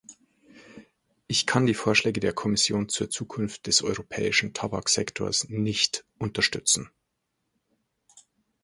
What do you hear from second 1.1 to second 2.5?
Ich kann die Vorschläge der